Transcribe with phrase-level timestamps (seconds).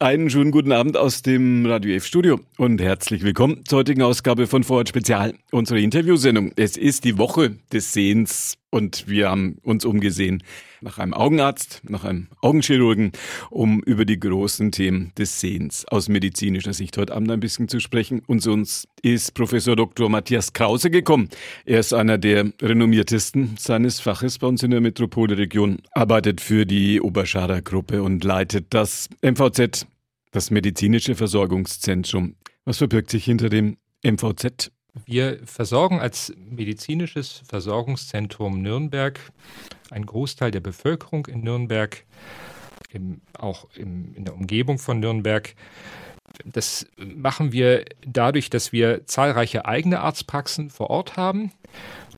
[0.00, 4.46] Einen schönen guten Abend aus dem Radio F Studio und herzlich willkommen zur heutigen Ausgabe
[4.46, 6.52] von Vorort Spezial, unsere Interviewsendung.
[6.54, 10.42] Es ist die Woche des Sehens und wir haben uns umgesehen
[10.80, 13.12] nach einem Augenarzt, nach einem Augenchirurgen,
[13.50, 17.80] um über die großen Themen des Sehens aus medizinischer Sicht heute Abend ein bisschen zu
[17.80, 18.22] sprechen.
[18.26, 20.08] Und zu uns ist Professor Dr.
[20.08, 21.28] Matthias Krause gekommen.
[21.64, 27.00] Er ist einer der renommiertesten seines Faches bei uns in der Metropolregion, arbeitet für die
[27.00, 29.86] Oberschader Gruppe und leitet das MVZ,
[30.30, 32.36] das medizinische Versorgungszentrum.
[32.64, 34.70] Was verbirgt sich hinter dem MVZ?
[35.06, 39.20] Wir versorgen als medizinisches Versorgungszentrum Nürnberg
[39.90, 42.04] einen Großteil der Bevölkerung in Nürnberg,
[42.90, 45.54] im, auch im, in der Umgebung von Nürnberg.
[46.44, 51.52] Das machen wir dadurch, dass wir zahlreiche eigene Arztpraxen vor Ort haben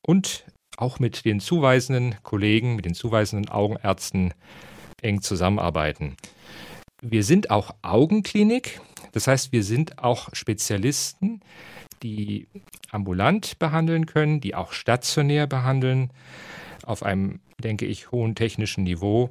[0.01, 0.45] und
[0.77, 4.33] auch mit den zuweisenden Kollegen, mit den zuweisenden Augenärzten
[5.01, 6.17] eng zusammenarbeiten.
[7.01, 8.79] Wir sind auch Augenklinik,
[9.11, 11.41] das heißt, wir sind auch Spezialisten,
[12.03, 12.47] die
[12.89, 16.11] ambulant behandeln können, die auch stationär behandeln,
[16.83, 19.29] auf einem, denke ich, hohen technischen Niveau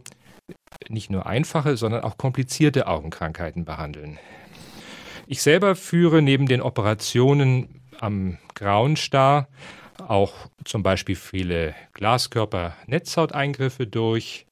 [0.88, 4.18] nicht nur einfache, sondern auch komplizierte Augenkrankheiten behandeln.
[5.27, 9.48] Ich selber führe neben den Operationen am grauen Star
[10.08, 10.34] auch
[10.64, 14.46] zum Beispiel viele Glaskörper-Netzhauteingriffe durch,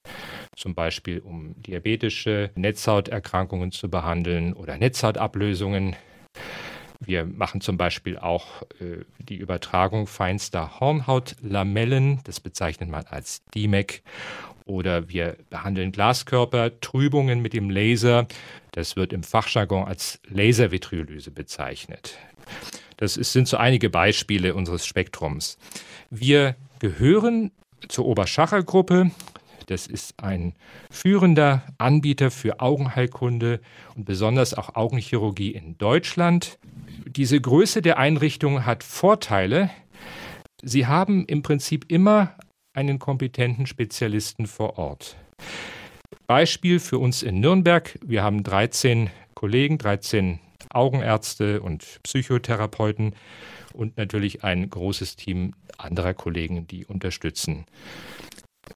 [0.55, 5.97] zum Beispiel um diabetische Netzhauterkrankungen zu behandeln oder Netzhautablösungen
[7.01, 14.03] wir machen zum Beispiel auch äh, die Übertragung feinster Hornhautlamellen, das bezeichnet man als DMEC.
[14.65, 18.27] Oder wir behandeln Glaskörper, Trübungen mit dem Laser.
[18.73, 22.19] Das wird im Fachjargon als Laservitriolyse bezeichnet.
[22.99, 25.57] Das ist, sind so einige Beispiele unseres Spektrums.
[26.11, 27.51] Wir gehören
[27.89, 29.11] zur Oberschacher Gruppe.
[29.71, 30.55] Das ist ein
[30.91, 33.61] führender Anbieter für Augenheilkunde
[33.95, 36.59] und besonders auch Augenchirurgie in Deutschland
[37.07, 39.71] diese Größe der Einrichtung hat Vorteile.
[40.63, 42.35] Sie haben im Prinzip immer
[42.75, 45.17] einen kompetenten Spezialisten vor Ort.
[46.27, 47.99] Beispiel für uns in Nürnberg.
[48.05, 50.39] Wir haben 13 Kollegen, 13
[50.71, 53.15] Augenärzte und Psychotherapeuten
[53.73, 57.65] und natürlich ein großes Team anderer Kollegen, die unterstützen.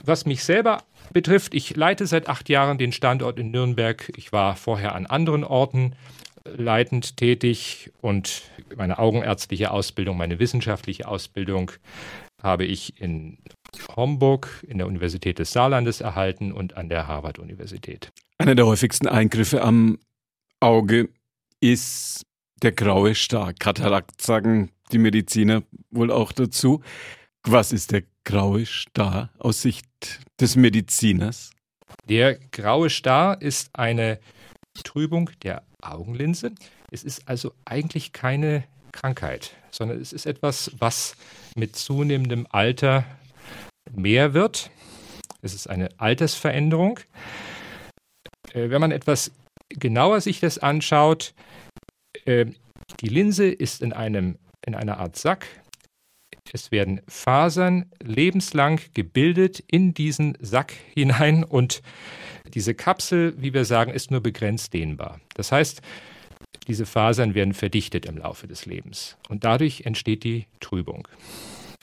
[0.04, 0.82] Was mich selber
[1.12, 4.12] betrifft, ich leite seit acht Jahren den Standort in Nürnberg.
[4.16, 5.94] Ich war vorher an anderen Orten
[6.44, 8.42] leitend tätig und
[8.76, 11.70] meine augenärztliche Ausbildung, meine wissenschaftliche Ausbildung
[12.42, 13.38] habe ich in
[13.96, 18.10] Homburg in der Universität des Saarlandes erhalten und an der Harvard-Universität.
[18.38, 19.98] Einer der häufigsten Eingriffe am
[20.60, 21.08] Auge
[21.60, 22.26] ist
[22.62, 23.52] der graue Star.
[23.52, 26.82] Katarakt sagen die Mediziner wohl auch dazu.
[27.44, 29.86] Was ist der graue Star aus Sicht
[30.40, 31.50] des Mediziners?
[32.08, 34.18] Der graue Star ist eine
[34.82, 36.52] Trübung der Augenlinse.
[36.90, 41.16] Es ist also eigentlich keine Krankheit, sondern es ist etwas, was
[41.56, 43.04] mit zunehmendem Alter
[43.90, 44.70] mehr wird.
[45.40, 47.00] Es ist eine Altersveränderung.
[48.52, 49.32] Äh, wenn man etwas
[49.68, 51.34] genauer sich das anschaut,
[52.24, 52.46] äh,
[53.00, 55.46] die Linse ist in, einem, in einer Art Sack.
[56.50, 61.82] Es werden Fasern lebenslang gebildet in diesen Sack hinein und
[62.52, 65.20] diese Kapsel, wie wir sagen, ist nur begrenzt dehnbar.
[65.34, 65.80] Das heißt,
[66.66, 71.08] diese Fasern werden verdichtet im Laufe des Lebens und dadurch entsteht die Trübung.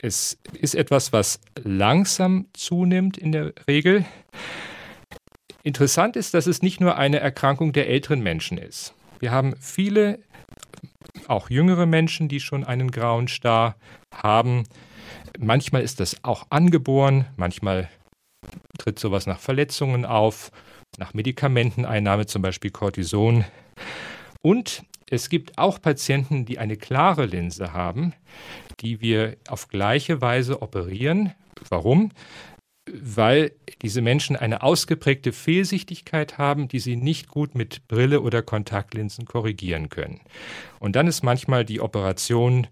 [0.02, 4.06] Es ist etwas, was langsam zunimmt in der Regel.
[5.64, 8.94] Interessant ist, dass es nicht nur eine Erkrankung der älteren Menschen ist.
[9.20, 10.20] Wir haben viele,
[11.30, 13.76] auch jüngere Menschen, die schon einen grauen Star
[14.14, 14.64] haben.
[15.38, 17.90] Manchmal ist das auch angeboren, manchmal
[18.78, 20.52] tritt sowas nach Verletzungen auf,
[20.98, 23.46] nach Medikamenteneinnahme, zum Beispiel Cortison.
[24.42, 28.14] Und es gibt auch Patienten, die eine klare Linse haben,
[28.80, 31.34] die wir auf gleiche Weise operieren.
[31.70, 32.12] Warum?
[32.94, 33.52] Weil
[33.82, 39.90] diese Menschen eine ausgeprägte Fehlsichtigkeit haben, die sie nicht gut mit Brille oder Kontaktlinsen korrigieren
[39.90, 40.22] können.
[40.80, 42.68] Und dann ist manchmal die Operation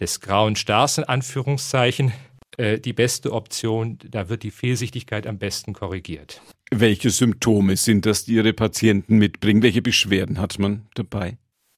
[0.00, 2.12] des grauen Stars in Anführungszeichen
[2.56, 3.98] äh, die beste Option.
[4.10, 6.40] Da wird die Fehlsichtigkeit am besten korrigiert.
[6.70, 9.62] Welche Symptome sind das, die Ihre Patienten mitbringen?
[9.62, 11.36] Welche Beschwerden hat man dabei?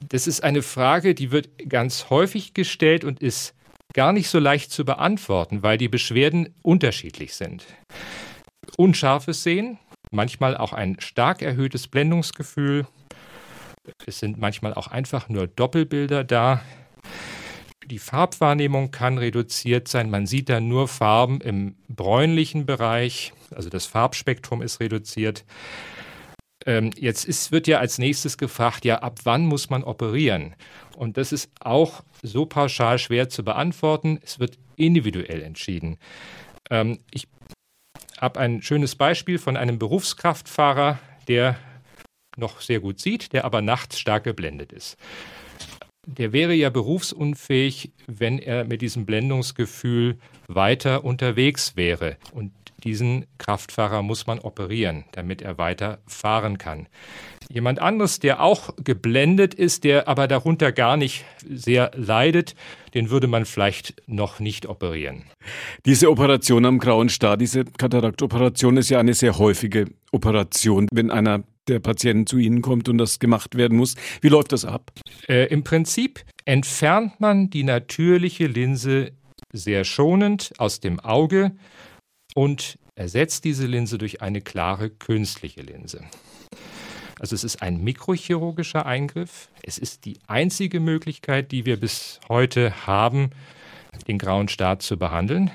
[0.09, 3.55] Das ist eine Frage, die wird ganz häufig gestellt und ist
[3.95, 7.65] gar nicht so leicht zu beantworten, weil die Beschwerden unterschiedlich sind.
[8.77, 9.79] Unscharfes Sehen,
[10.11, 12.87] manchmal auch ein stark erhöhtes Blendungsgefühl.
[14.07, 16.63] Es sind manchmal auch einfach nur Doppelbilder da.
[17.87, 20.11] Die Farbwahrnehmung kann reduziert sein.
[20.11, 25.45] Man sieht da nur Farben im bräunlichen Bereich, also das Farbspektrum ist reduziert.
[26.67, 30.55] Ähm, jetzt ist, wird ja als nächstes gefragt, ja, ab wann muss man operieren?
[30.97, 34.19] Und das ist auch so pauschal schwer zu beantworten.
[34.23, 35.99] Es wird individuell entschieden.
[36.69, 37.29] Ähm, ich
[38.19, 40.99] habe ein schönes Beispiel von einem Berufskraftfahrer,
[41.29, 41.57] der
[42.37, 44.97] noch sehr gut sieht, der aber nachts stark geblendet ist.
[46.07, 52.17] Der wäre ja berufsunfähig, wenn er mit diesem Blendungsgefühl weiter unterwegs wäre.
[52.33, 52.53] Und
[52.85, 56.89] diesen Kraftfahrer muss man operieren, damit er weiter fahren kann.
[57.51, 62.55] Jemand anderes, der auch geblendet ist, der aber darunter gar nicht sehr leidet,
[62.95, 65.25] den würde man vielleicht noch nicht operieren.
[65.85, 71.45] Diese Operation am grauen Star, diese Kataraktoperation ist ja eine sehr häufige Operation, wenn einer
[71.69, 73.95] der Patienten zu Ihnen kommt und das gemacht werden muss.
[74.21, 74.93] Wie läuft das ab?
[75.29, 79.13] Äh, Im Prinzip entfernt man die natürliche Linse
[79.53, 81.53] sehr schonend aus dem Auge
[82.37, 86.05] und ersetzt diese Linse durch eine klare künstliche Linse.
[87.19, 89.49] Also es ist ein mikrochirurgischer Eingriff.
[89.63, 93.31] Es ist die einzige Möglichkeit, die wir bis heute haben,
[94.07, 95.51] den grauen Star zu behandeln.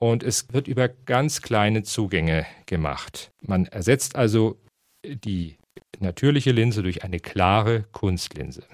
[0.00, 3.30] Und es wird über ganz kleine Zugänge gemacht.
[3.46, 4.58] Man ersetzt also
[5.04, 5.58] die
[6.00, 8.64] natürliche Linse durch eine klare Kunstlinse.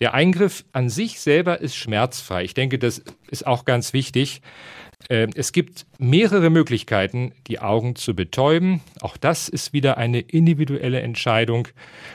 [0.00, 2.44] Der Eingriff an sich selber ist schmerzfrei.
[2.44, 4.42] Ich denke, das ist auch ganz wichtig.
[5.10, 8.80] Ähm, es gibt mehrere Möglichkeiten, die Augen zu betäuben.
[9.00, 11.68] Auch das ist wieder eine individuelle Entscheidung.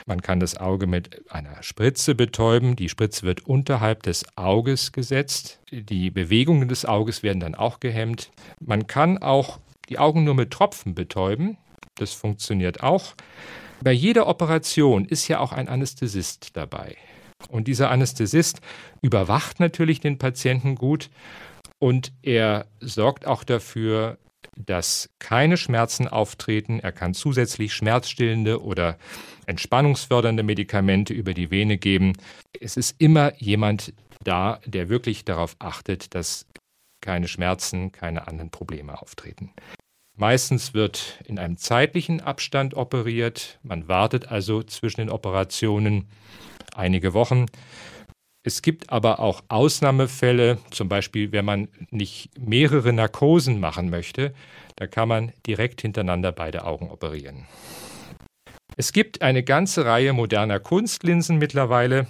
[0.06, 2.76] Man kann das Auge mit einer Spritze betäuben.
[2.76, 5.60] Die Spritze wird unterhalb des Auges gesetzt.
[5.70, 8.30] Die Bewegungen des Auges werden dann auch gehemmt.
[8.60, 11.56] Man kann auch die Augen nur mit Tropfen betäuben.
[11.96, 13.14] Das funktioniert auch.
[13.82, 16.96] Bei jeder Operation ist ja auch ein Anästhesist dabei.
[17.48, 18.60] Und dieser Anästhesist
[19.00, 21.08] überwacht natürlich den Patienten gut
[21.80, 24.18] und er sorgt auch dafür,
[24.56, 26.78] dass keine Schmerzen auftreten.
[26.80, 28.98] Er kann zusätzlich schmerzstillende oder
[29.46, 32.12] entspannungsfördernde Medikamente über die Vene geben.
[32.60, 36.46] Es ist immer jemand da, der wirklich darauf achtet, dass
[37.00, 39.52] keine Schmerzen, keine anderen Probleme auftreten.
[40.18, 43.58] Meistens wird in einem zeitlichen Abstand operiert.
[43.62, 46.10] Man wartet also zwischen den Operationen
[46.74, 47.46] einige Wochen.
[48.42, 54.32] Es gibt aber auch Ausnahmefälle, zum Beispiel wenn man nicht mehrere Narkosen machen möchte,
[54.76, 57.46] da kann man direkt hintereinander beide Augen operieren.
[58.76, 62.06] Es gibt eine ganze Reihe moderner Kunstlinsen mittlerweile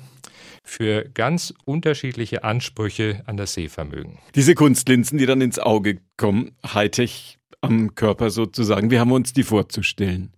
[0.63, 4.19] für ganz unterschiedliche Ansprüche an das Sehvermögen.
[4.37, 9.33] Diese Kunstlinsen, die dann ins Auge kommen, Hightech am Körper sozusagen, wie haben wir uns
[9.33, 10.33] die vorzustellen?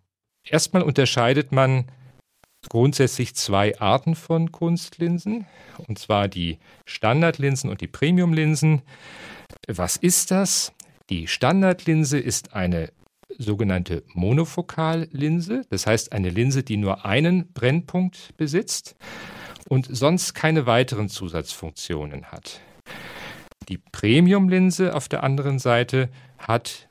[0.48, 1.84] Erstmal unterscheidet man
[2.68, 5.46] grundsätzlich zwei Arten von Kunstlinsen,
[5.88, 8.82] und zwar die Standardlinsen und die Premiumlinsen.
[9.68, 10.72] Was ist das?
[11.10, 12.92] Die Standardlinse ist eine
[13.38, 18.96] sogenannte Monofokallinse, das heißt eine Linse, die nur einen Brennpunkt besitzt
[19.68, 22.60] und sonst keine weiteren Zusatzfunktionen hat.
[23.68, 26.88] Die Premiumlinse auf der anderen Seite hat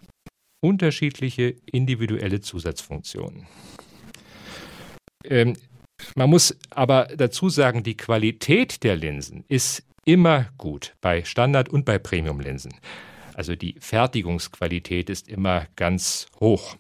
[0.62, 3.48] unterschiedliche individuelle Zusatzfunktionen.
[5.24, 5.56] Ähm,
[6.16, 11.86] man muss aber dazu sagen, die Qualität der Linsen ist immer gut bei Standard- und
[11.86, 12.74] bei Premium-Linsen.
[13.36, 16.76] Also die Fertigungsqualität ist immer ganz hoch.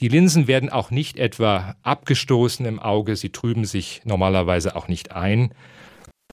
[0.00, 5.12] Die Linsen werden auch nicht etwa abgestoßen im Auge, sie trüben sich normalerweise auch nicht
[5.12, 5.52] ein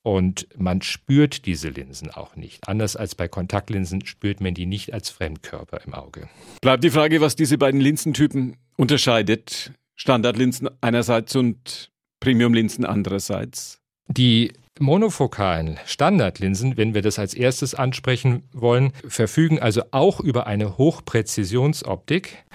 [0.03, 2.67] und man spürt diese Linsen auch nicht.
[2.67, 6.29] Anders als bei Kontaktlinsen spürt man die nicht als Fremdkörper im Auge.
[6.61, 9.73] Bleibt die Frage, was diese beiden Linsentypen unterscheidet.
[9.99, 11.91] Standardlinsen einerseits und
[12.21, 13.81] Premiumlinsen andererseits?
[14.07, 20.77] Die monofokalen Standardlinsen, wenn wir das als erstes ansprechen wollen, verfügen also auch über eine
[20.77, 22.45] Hochpräzisionsoptik,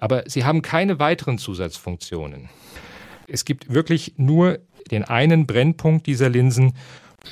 [0.00, 2.48] aber sie haben keine weiteren Zusatzfunktionen.
[3.28, 4.58] Es gibt wirklich nur
[4.90, 6.72] den einen Brennpunkt dieser Linsen,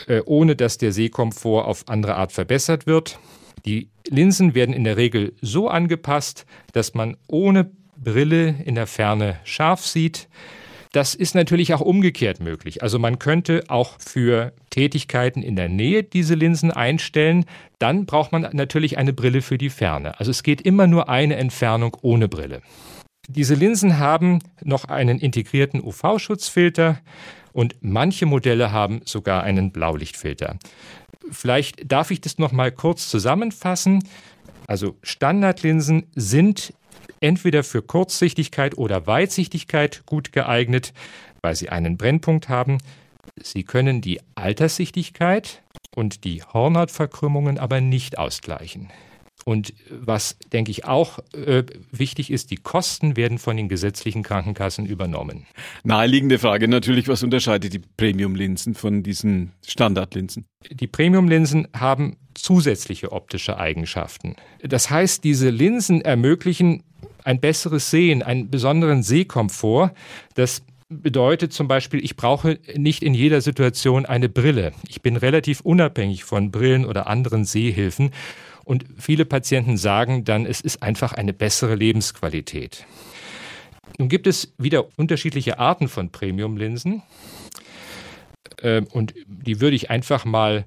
[0.07, 3.19] äh, ohne dass der Sehkomfort auf andere Art verbessert wird.
[3.64, 9.39] Die Linsen werden in der Regel so angepasst, dass man ohne Brille in der Ferne
[9.45, 10.29] scharf sieht.
[10.93, 12.83] Das ist natürlich auch umgekehrt möglich.
[12.83, 17.47] Also man könnte auch für Tätigkeiten in der Nähe diese Linsen einstellen.
[17.81, 20.21] Dann braucht man natürlich eine Brille für die Ferne.
[20.21, 22.63] Also es geht immer nur eine Entfernung ohne Brille.
[23.29, 27.01] Diese Linsen haben noch einen integrierten UV-Schutzfilter
[27.53, 30.59] und manche Modelle haben sogar einen Blaulichtfilter.
[31.31, 34.05] Vielleicht darf ich das noch mal kurz zusammenfassen.
[34.67, 36.73] Also Standardlinsen sind
[37.25, 40.93] entweder für Kurzsichtigkeit oder Weitsichtigkeit gut geeignet,
[41.40, 42.78] weil sie einen Brennpunkt haben.
[43.43, 45.62] Sie können die Alterssichtigkeit
[45.97, 48.90] und die Hornhautverkrümmungen aber nicht ausgleichen.
[49.45, 54.87] Und was, denke ich, auch äh, wichtig ist, die Kosten werden von den gesetzlichen Krankenkassen
[54.87, 55.47] übernommen.
[55.83, 60.47] Naheliegende Frage natürlich, was unterscheidet die Premium-Linsen von diesen Standardlinsen?
[60.71, 64.37] Die Premium-Linsen haben zusätzliche optische Eigenschaften.
[64.62, 66.83] Das heißt, diese Linsen ermöglichen
[67.25, 69.93] ein besseres Sehen, einen besonderen Sehkomfort.
[70.35, 74.73] Das bedeutet zum Beispiel, ich brauche nicht in jeder Situation eine Brille.
[74.88, 78.11] Ich bin relativ unabhängig von Brillen oder anderen Sehhilfen.
[78.64, 82.87] Und viele Patienten sagen dann, es ist einfach eine bessere Lebensqualität.
[83.99, 87.02] Nun gibt es wieder unterschiedliche Arten von Premium-Linsen.
[88.62, 90.64] Ähm, und die würde ich einfach mal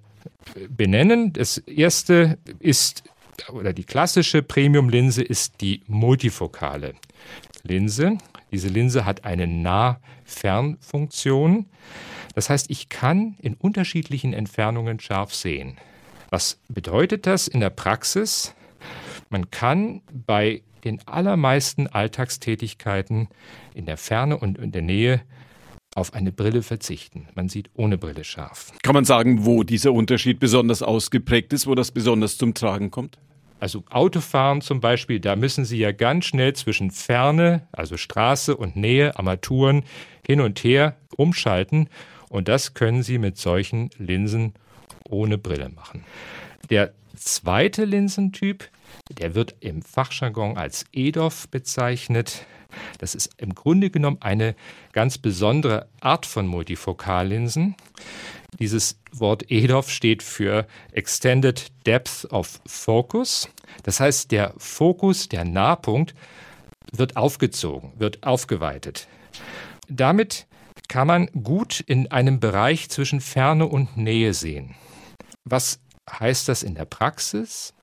[0.70, 1.34] benennen.
[1.34, 3.04] Das erste ist,
[3.52, 6.96] oder die klassische Premium-Linse ist die multifokale
[7.64, 8.18] Linse.
[8.52, 11.66] Diese Linse hat eine Nah-Fernfunktion.
[12.36, 15.78] Das heißt, ich kann in unterschiedlichen Entfernungen scharf sehen.
[16.30, 18.54] Was bedeutet das in der Praxis?
[19.30, 23.30] Man kann bei den allermeisten Alltagstätigkeiten
[23.74, 25.22] in der Ferne und in der Nähe
[25.96, 27.28] auf eine Brille verzichten.
[27.34, 28.72] Man sieht ohne Brille scharf.
[28.84, 33.18] Kann man sagen, wo dieser Unterschied besonders ausgeprägt ist, wo das besonders zum Tragen kommt?
[33.60, 38.76] Also Autofahren zum Beispiel, da müssen Sie ja ganz schnell zwischen Ferne, also Straße und
[38.76, 39.84] Nähe, Armaturen
[40.26, 41.90] hin und her umschalten.
[42.30, 44.54] Und das können Sie mit solchen Linsen
[45.10, 46.04] ohne Brille machen.
[46.70, 48.70] Der zweite Linsentyp,
[49.10, 52.46] der wird im Fachjargon als EDOF bezeichnet.
[53.00, 54.56] Das ist im Grunde genommen eine
[54.92, 57.76] ganz besondere Art von Multifokallinsen.
[58.60, 63.50] Dieses Wort EDOF steht für Extended Depth of Focus.
[63.84, 66.16] Das heißt, der Fokus, der Nahpunkt,
[66.92, 69.08] wird aufgezogen, wird aufgeweitet.
[69.90, 70.48] Damit
[70.88, 74.76] kann man gut in einem Bereich zwischen Ferne und Nähe sehen.
[75.44, 77.74] Was heißt das in der Praxis?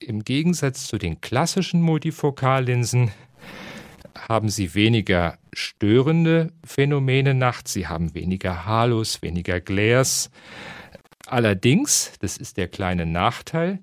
[0.00, 3.12] Im Gegensatz zu den klassischen Multifokallinsen
[4.16, 10.30] haben sie weniger störende Phänomene nachts, sie haben weniger Halos, weniger Glares.
[11.26, 13.80] Allerdings, das ist der kleine Nachteil,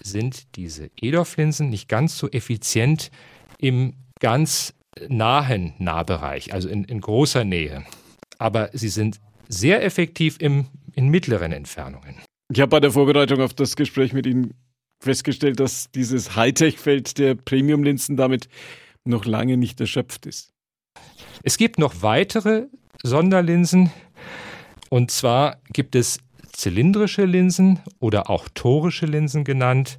[0.00, 3.10] sind diese EDOF-Linsen nicht ganz so effizient
[3.58, 4.74] im ganz
[5.08, 7.84] nahen Nahbereich, also in, in großer Nähe.
[8.38, 12.16] Aber sie sind sehr effektiv im, in mittleren Entfernungen.
[12.52, 14.54] Ich habe bei der Vorbereitung auf das Gespräch mit Ihnen
[15.02, 18.48] festgestellt, dass dieses Hightech-Feld der Premium-Linsen damit
[19.04, 20.52] noch lange nicht erschöpft ist.
[21.42, 22.66] Es gibt noch weitere
[23.02, 23.90] Sonderlinsen.
[24.88, 26.18] Und zwar gibt es
[26.52, 29.98] zylindrische Linsen oder auch torische Linsen genannt.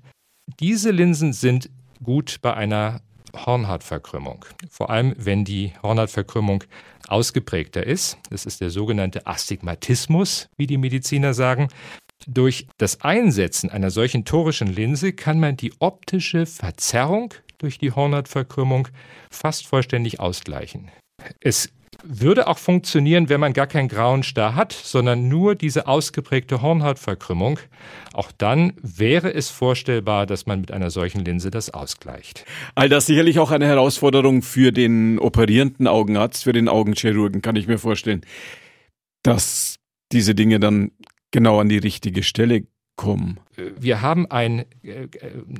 [0.60, 1.70] Diese Linsen sind
[2.02, 3.02] gut bei einer
[3.36, 4.46] Hornhautverkrümmung.
[4.70, 6.64] Vor allem, wenn die Hornhautverkrümmung
[7.08, 8.18] ausgeprägter ist.
[8.30, 11.68] Das ist der sogenannte Astigmatismus, wie die Mediziner sagen.
[12.28, 18.88] Durch das Einsetzen einer solchen torischen Linse kann man die optische Verzerrung durch die Hornhautverkrümmung
[19.30, 20.92] fast vollständig ausgleichen.
[21.40, 21.70] Es
[22.04, 27.60] würde auch funktionieren, wenn man gar keinen grauen Star hat, sondern nur diese ausgeprägte Hornhautverkrümmung.
[28.14, 32.46] Auch dann wäre es vorstellbar, dass man mit einer solchen Linse das ausgleicht.
[32.76, 37.68] All das sicherlich auch eine Herausforderung für den operierenden Augenarzt, für den Augenchirurgen, kann ich
[37.68, 38.22] mir vorstellen,
[39.24, 39.78] dass
[40.12, 40.92] diese Dinge dann
[41.32, 43.40] genau an die richtige Stelle kommen?
[43.56, 45.08] Wir haben ein äh,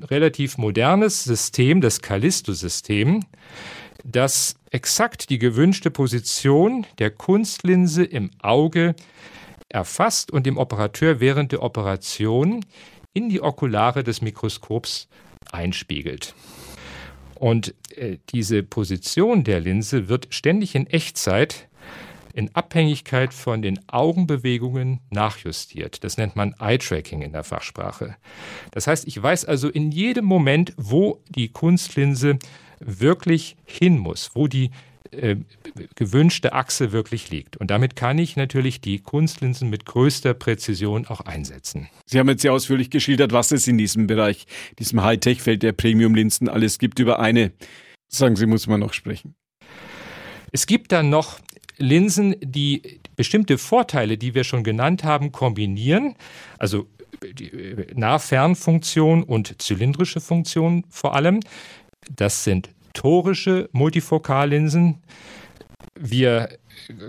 [0.04, 3.24] relativ modernes System, das Callisto-System,
[4.04, 8.96] das exakt die gewünschte Position der Kunstlinse im Auge
[9.70, 12.64] erfasst und dem Operateur während der Operation
[13.14, 15.08] in die Okulare des Mikroskops
[15.52, 16.36] einspiegelt.
[17.36, 21.68] Und äh, diese Position der Linse wird ständig in Echtzeit
[22.36, 26.04] in Abhängigkeit von den Augenbewegungen nachjustiert.
[26.04, 28.18] Das nennt man Eye-Tracking in der Fachsprache.
[28.72, 32.38] Das heißt, ich weiß also in jedem Moment, wo die Kunstlinse
[32.80, 34.72] wirklich hin muss, wo die
[35.12, 35.38] äh,
[35.96, 37.56] gewünschte Achse wirklich liegt.
[37.56, 41.88] Und damit kann ich natürlich die Kunstlinsen mit größter Präzision auch einsetzen.
[42.06, 44.46] Sie haben jetzt sehr ausführlich geschildert, was es in diesem Bereich,
[44.78, 47.00] diesem Hightech-Feld der Premium-Linsen alles gibt.
[47.00, 47.54] Über eine,
[48.10, 49.36] sagen Sie, muss man noch sprechen.
[50.52, 51.40] Es gibt dann noch
[51.78, 56.16] Linsen, die bestimmte Vorteile, die wir schon genannt haben, kombinieren.
[56.58, 56.88] Also
[57.24, 61.40] die Nah-Fern-Funktion und zylindrische Funktion vor allem.
[62.14, 65.02] Das sind torische Multifokallinsen.
[66.00, 66.50] Wir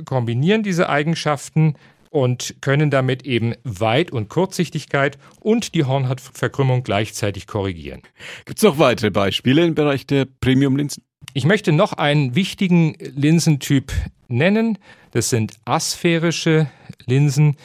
[0.04, 1.74] kombinieren diese Eigenschaften
[2.10, 8.00] und können damit eben Weit- und Kurzsichtigkeit und die Hornhautverkrümmung gleichzeitig korrigieren.
[8.44, 11.02] Gibt es noch weitere Beispiele im Bereich der Premium-Linsen?
[11.36, 13.92] Ich möchte noch einen wichtigen Linsentyp
[14.26, 14.78] nennen.
[15.10, 16.70] Das sind asphärische
[17.04, 17.58] Linsen.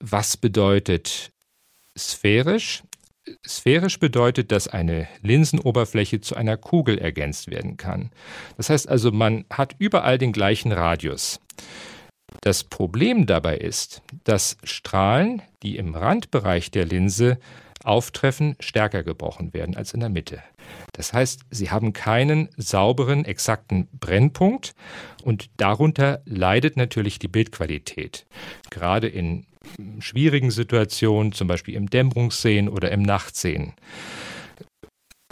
[0.00, 1.30] Was bedeutet
[1.94, 2.82] sphärisch?
[3.46, 8.10] Sphärisch bedeutet, dass eine Linsenoberfläche zu einer Kugel ergänzt werden kann.
[8.56, 11.38] Das heißt also, man hat überall den gleichen Radius.
[12.40, 17.36] Das Problem dabei ist, dass Strahlen, die im Randbereich der Linse
[17.84, 20.42] auftreffen, stärker gebrochen werden als in der Mitte.
[20.92, 24.72] Das heißt, sie haben keinen sauberen, exakten Brennpunkt
[25.22, 28.26] und darunter leidet natürlich die Bildqualität.
[28.70, 29.46] Gerade in
[30.00, 33.74] schwierigen Situationen, zum Beispiel im Dämmerungssehen oder im Nachtsehen.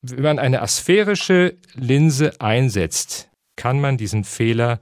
[0.03, 4.81] Wenn man eine asphärische Linse einsetzt, kann man diesen Fehler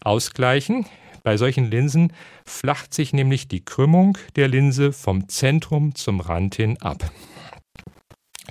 [0.00, 0.86] ausgleichen.
[1.22, 2.12] Bei solchen Linsen
[2.44, 7.10] flacht sich nämlich die Krümmung der Linse vom Zentrum zum Rand hin ab.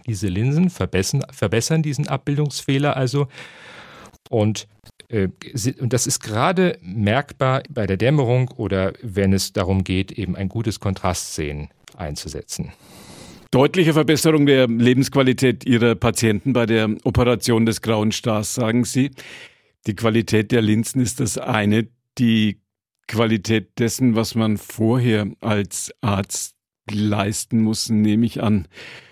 [0.08, 3.28] Diese Linsen verbessern, verbessern diesen Abbildungsfehler also
[4.30, 4.68] und
[5.10, 5.28] äh,
[5.82, 10.80] das ist gerade merkbar bei der Dämmerung oder wenn es darum geht, eben ein gutes
[10.80, 12.72] Kontrastsehen einzusetzen.
[13.52, 19.12] Deutliche Verbesserung der Lebensqualität Ihrer Patienten bei der Operation des grauen Stars, sagen Sie.
[19.88, 21.90] Die Qualität der Linsen ist das eine.
[22.18, 22.62] Die
[23.08, 26.56] Qualität dessen, was man vorher als Arzt
[26.90, 28.68] leisten muss, nehme ich an,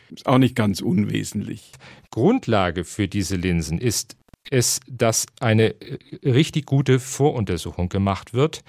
[0.09, 1.71] ist auch nicht ganz unwesentlich.
[2.11, 4.15] Grundlage für diese Linsen ist
[4.49, 8.63] es, dass eine äh, richtig gute Voruntersuchung gemacht wird,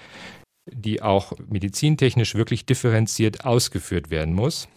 [0.71, 4.67] die auch medizintechnisch wirklich differenziert ausgeführt werden muss.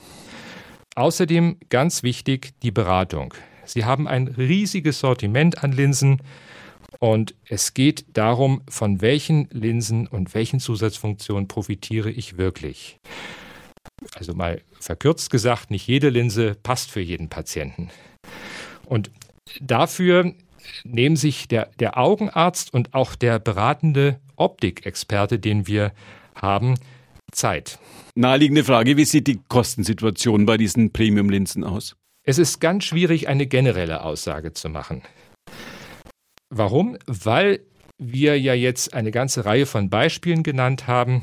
[0.94, 3.34] Außerdem ganz wichtig die Beratung.
[3.64, 6.23] Sie haben ein riesiges Sortiment an Linsen
[6.98, 12.98] und es geht darum, von welchen Linsen und welchen Zusatzfunktionen profitiere ich wirklich.
[14.14, 17.90] Also mal verkürzt gesagt, nicht jede Linse passt für jeden Patienten.
[18.86, 19.10] Und
[19.60, 20.34] dafür
[20.84, 25.92] nehmen sich der, der Augenarzt und auch der beratende Optikexperte, den wir
[26.34, 26.74] haben,
[27.32, 27.78] Zeit.
[28.14, 31.96] Naheliegende Frage, wie sieht die Kostensituation bei diesen Premium-Linsen aus?
[32.22, 35.02] Es ist ganz schwierig, eine generelle Aussage zu machen.
[36.50, 36.96] Warum?
[37.06, 37.60] Weil
[37.98, 41.20] wir ja jetzt eine ganze Reihe von Beispielen genannt haben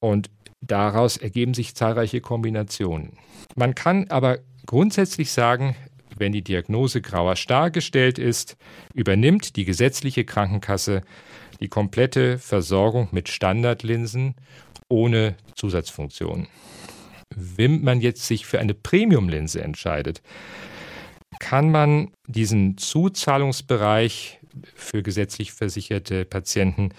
[0.00, 0.30] und
[0.60, 3.18] daraus ergeben sich zahlreiche Kombinationen.
[3.56, 5.74] Man kann aber grundsätzlich sagen,
[6.16, 8.56] wenn die Diagnose grauer Star gestellt ist,
[8.94, 11.02] übernimmt die gesetzliche Krankenkasse
[11.60, 14.34] die komplette Versorgung mit Standardlinsen
[14.88, 16.48] ohne Zusatzfunktionen.
[17.34, 20.22] Wenn man jetzt sich für eine Premiumlinse entscheidet,
[21.40, 24.38] kann man diesen Zuzahlungsbereich
[24.74, 26.90] für gesetzlich versicherte Patienten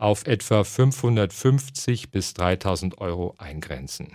[0.00, 4.08] auf etwa 550 bis 3000 Euro eingrenzen.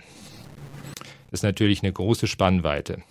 [1.30, 3.02] Das ist natürlich eine große Spannweite.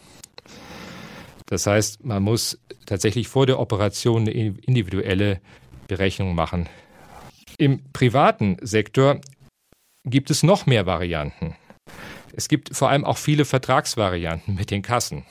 [1.47, 5.41] Das heißt, man muss tatsächlich vor der Operation eine individuelle
[5.87, 6.67] Berechnung machen.
[7.57, 9.21] Im privaten Sektor
[10.03, 11.55] gibt es noch mehr Varianten.
[12.33, 15.23] Es gibt vor allem auch viele Vertragsvarianten mit den Kassen.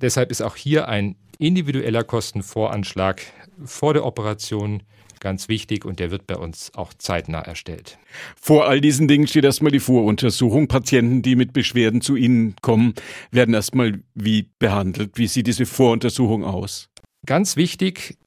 [0.00, 3.22] Deshalb ist auch hier ein individueller Kostenvoranschlag
[3.64, 4.82] vor der Operation
[5.20, 7.98] ganz wichtig und der wird bei uns auch zeitnah erstellt.
[8.38, 10.68] Vor all diesen Dingen steht erstmal die Voruntersuchung.
[10.68, 12.94] Patienten, die mit Beschwerden zu Ihnen kommen,
[13.30, 15.12] werden erstmal wie behandelt.
[15.14, 16.90] Wie sieht diese Voruntersuchung aus?
[17.24, 18.18] Ganz wichtig,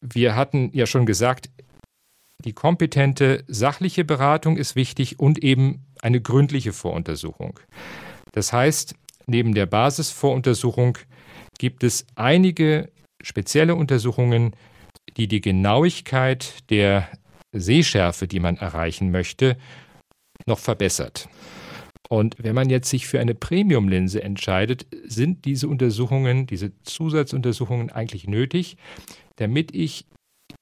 [0.00, 1.48] wir hatten ja schon gesagt,
[2.44, 7.60] die kompetente sachliche Beratung ist wichtig und eben eine gründliche Voruntersuchung.
[8.32, 10.98] Das heißt, neben der Basisvoruntersuchung
[11.58, 12.90] gibt es einige
[13.22, 14.54] spezielle Untersuchungen,
[15.16, 17.08] die die Genauigkeit der
[17.52, 19.56] Sehschärfe, die man erreichen möchte,
[20.46, 21.28] noch verbessert.
[22.08, 28.26] Und wenn man jetzt sich für eine Premium-Linse entscheidet, sind diese Untersuchungen, diese Zusatzuntersuchungen eigentlich
[28.26, 28.76] nötig,
[29.36, 30.06] damit ich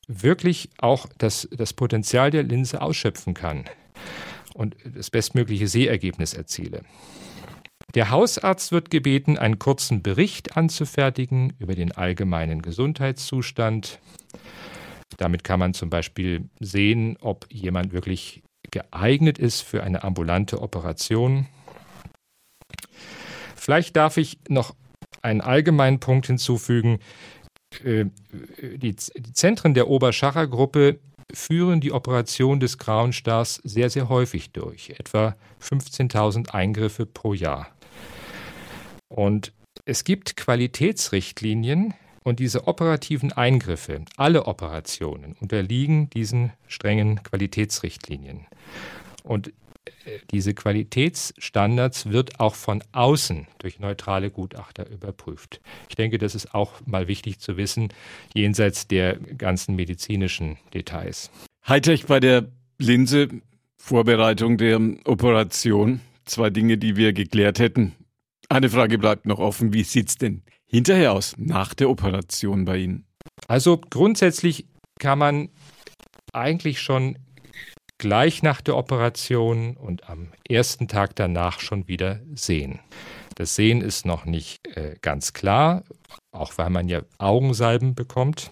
[0.06, 3.64] wirklich auch das, das Potenzial der Linse ausschöpfen kann
[4.54, 6.82] und das bestmögliche Sehergebnis erziele.
[7.94, 13.98] Der Hausarzt wird gebeten, einen kurzen Bericht anzufertigen über den allgemeinen Gesundheitszustand.
[15.16, 21.46] Damit kann man zum Beispiel sehen, ob jemand wirklich geeignet ist für eine ambulante Operation.
[23.56, 24.74] Vielleicht darf ich noch
[25.22, 27.00] einen allgemeinen Punkt hinzufügen.
[27.84, 28.06] Äh,
[28.76, 31.00] die Zentren der Oberschacher-Gruppe
[31.32, 37.68] führen die Operation des Grauen Stars sehr, sehr häufig durch, etwa 15.000 Eingriffe pro Jahr.
[39.10, 39.52] Und
[39.84, 48.46] es gibt Qualitätsrichtlinien und diese operativen Eingriffe, alle Operationen unterliegen diesen strengen Qualitätsrichtlinien.
[49.24, 55.60] Und äh, diese Qualitätsstandards wird auch von außen durch neutrale Gutachter überprüft.
[55.88, 57.88] Ich denke, das ist auch mal wichtig zu wissen,
[58.34, 61.30] jenseits der ganzen medizinischen Details.
[61.66, 62.46] Hightech bei der
[62.78, 63.28] Linse,
[63.76, 66.00] Vorbereitung der Operation.
[66.26, 67.96] Zwei Dinge, die wir geklärt hätten
[68.52, 69.72] Eine Frage bleibt noch offen.
[69.72, 73.06] Wie sieht's denn hinterher aus, nach der Operation bei Ihnen?
[73.46, 74.66] Also grundsätzlich
[74.98, 75.50] kann man
[76.32, 77.16] eigentlich schon
[77.98, 82.80] gleich nach der Operation und am ersten Tag danach schon wieder sehen.
[83.36, 85.84] Das Sehen ist noch nicht äh, ganz klar,
[86.32, 88.50] auch weil man ja Augensalben bekommt.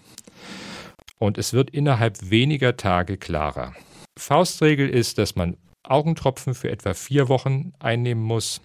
[1.17, 3.75] Und es wird innerhalb weniger Tage klarer.
[4.17, 8.61] Faustregel ist, dass man Augentropfen für etwa vier Wochen einnehmen muss.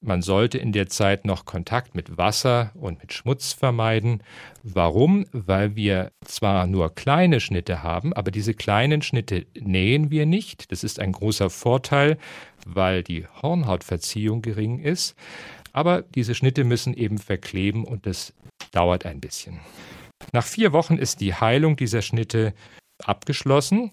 [0.00, 4.22] Man sollte in der Zeit noch Kontakt mit Wasser und mit Schmutz vermeiden.
[4.62, 5.26] Warum?
[5.32, 10.70] Weil wir zwar nur kleine Schnitte haben, aber diese kleinen Schnitte nähen wir nicht.
[10.70, 12.18] Das ist ein großer Vorteil,
[12.66, 15.14] weil die Hornhautverziehung gering ist.
[15.72, 18.32] Aber diese Schnitte müssen eben verkleben und das
[18.72, 19.60] dauert ein bisschen.
[20.32, 22.54] Nach vier Wochen ist die Heilung dieser Schnitte
[23.04, 23.90] abgeschlossen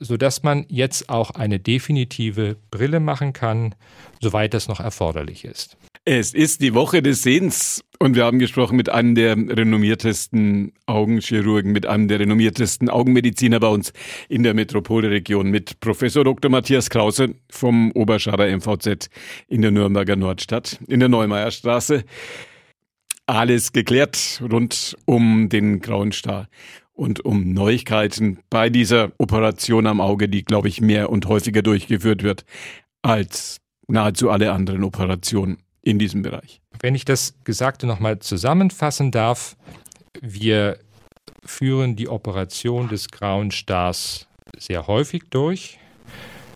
[0.00, 3.74] sodass man jetzt auch eine definitive Brille machen kann,
[4.20, 5.76] soweit das noch erforderlich ist.
[6.06, 11.72] Es ist die Woche des Sehens und wir haben gesprochen mit einem der renommiertesten Augenchirurgen,
[11.72, 13.94] mit einem der renommiertesten Augenmediziner bei uns
[14.28, 16.50] in der Metropolregion, mit Professor Dr.
[16.50, 19.08] Matthias Krause vom Oberscharer MVZ
[19.48, 22.04] in der Nürnberger Nordstadt, in der Neumeierstraße.
[23.24, 26.48] Alles geklärt rund um den Grauen Star
[26.94, 32.22] und um Neuigkeiten bei dieser Operation am Auge, die, glaube ich, mehr und häufiger durchgeführt
[32.22, 32.44] wird
[33.02, 36.62] als nahezu alle anderen Operationen in diesem Bereich.
[36.80, 39.56] Wenn ich das Gesagte nochmal zusammenfassen darf,
[40.22, 40.78] wir
[41.44, 44.26] führen die Operation des grauen Stars
[44.56, 45.78] sehr häufig durch.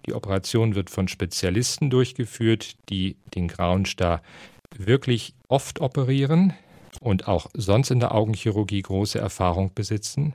[0.06, 4.22] Die Operation wird von Spezialisten durchgeführt, die den grauen Star
[4.76, 6.54] wirklich oft operieren
[7.00, 10.34] und auch sonst in der Augenchirurgie große Erfahrung besitzen.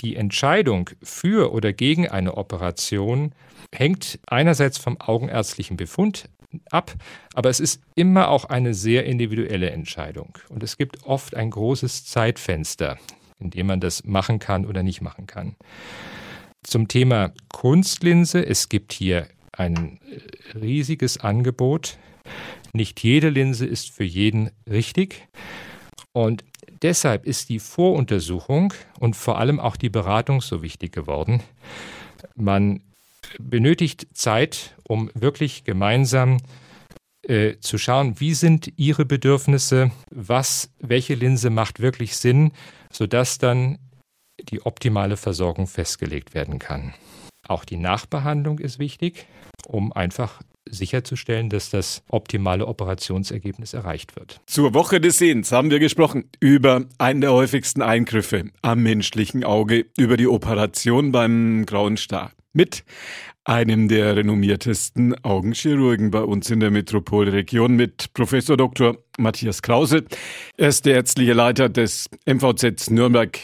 [0.00, 3.32] Die Entscheidung für oder gegen eine Operation
[3.74, 6.28] hängt einerseits vom augenärztlichen Befund
[6.70, 6.94] ab,
[7.34, 10.38] aber es ist immer auch eine sehr individuelle Entscheidung.
[10.48, 12.98] Und es gibt oft ein großes Zeitfenster,
[13.38, 15.56] in dem man das machen kann oder nicht machen kann.
[16.62, 19.98] Zum Thema Kunstlinse, es gibt hier ein
[20.54, 21.98] riesiges Angebot
[22.72, 25.28] nicht jede Linse ist für jeden richtig.
[26.12, 26.44] Und
[26.82, 31.42] deshalb ist die Voruntersuchung und vor allem auch die Beratung so wichtig geworden.
[32.34, 32.82] Man
[33.38, 36.38] benötigt Zeit, um wirklich gemeinsam
[37.22, 42.52] äh, zu schauen, wie sind Ihre Bedürfnisse, was, welche Linse macht wirklich Sinn,
[42.92, 43.78] sodass dann
[44.40, 46.94] die optimale Versorgung festgelegt werden kann.
[47.46, 49.26] Auch die Nachbehandlung ist wichtig,
[49.66, 54.40] um einfach sicherzustellen, dass das optimale Operationsergebnis erreicht wird.
[54.46, 59.86] Zur Woche des Sehens haben wir gesprochen über einen der häufigsten Eingriffe am menschlichen Auge,
[59.98, 62.32] über die Operation beim Grauen Star.
[62.52, 62.84] Mit
[63.44, 68.98] einem der renommiertesten Augenchirurgen bei uns in der Metropolregion, mit Professor Dr.
[69.18, 70.04] Matthias Krause.
[70.56, 73.38] Er ist der ärztliche Leiter des MVZ Nürnberg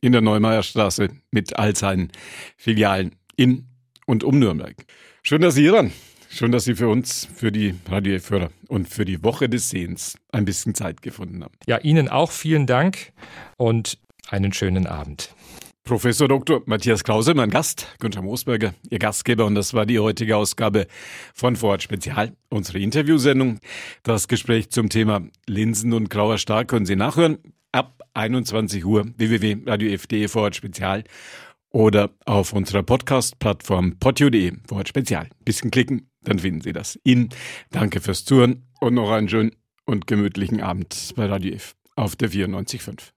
[0.00, 2.10] in der Neumeierstraße mit all seinen
[2.56, 3.66] Filialen in
[4.06, 4.74] und um Nürnberg.
[5.22, 5.92] Schön, dass Sie hier waren.
[6.38, 10.16] Schön, dass Sie für uns, für die Radio Förder und für die Woche des Sehens
[10.30, 11.52] ein bisschen Zeit gefunden haben.
[11.66, 13.12] Ja, Ihnen auch vielen Dank
[13.56, 13.98] und
[14.28, 15.34] einen schönen Abend.
[15.82, 16.62] Professor Dr.
[16.66, 20.86] Matthias Krause, mein Gast, Günther Moosberger, Ihr Gastgeber, und das war die heutige Ausgabe
[21.34, 23.58] von Vorort Spezial, unsere Interviewsendung.
[24.04, 27.38] Das Gespräch zum Thema Linsen und grauer Star können Sie nachhören
[27.72, 31.02] ab 21 Uhr www.radio.de Vorort Spezial
[31.70, 35.28] oder auf unserer Podcast-Plattform podio.de Vorort Spezial.
[35.44, 36.98] Bisschen klicken, dann finden Sie das.
[37.04, 37.28] Ihnen
[37.70, 39.52] danke fürs Zuhören und noch einen schönen
[39.84, 43.12] und gemütlichen Abend bei Radio F auf der 94.5.